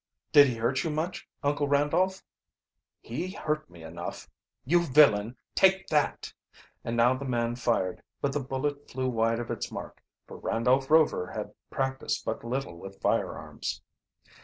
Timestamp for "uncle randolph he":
1.43-3.29